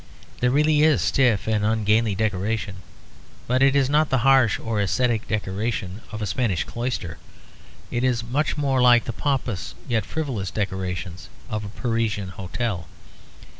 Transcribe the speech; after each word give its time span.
There 0.39 0.49
really 0.49 0.81
is 0.81 0.99
stiff 0.99 1.45
and 1.47 1.63
ungainly 1.63 2.15
decoration, 2.15 2.77
but 3.45 3.61
it 3.61 3.75
is 3.75 3.87
not 3.87 4.09
the 4.09 4.17
harsh 4.25 4.59
or 4.59 4.81
ascetic 4.81 5.27
decoration 5.27 6.01
of 6.11 6.23
a 6.23 6.25
Spanish 6.25 6.63
cloister; 6.63 7.19
it 7.91 8.03
is 8.03 8.23
much 8.23 8.57
more 8.57 8.81
like 8.81 9.03
the 9.05 9.13
pompous 9.13 9.75
yet 9.87 10.03
frivolous 10.03 10.49
decorations 10.49 11.29
of 11.51 11.63
a 11.63 11.69
Parisian 11.69 12.29
hotel. 12.29 12.87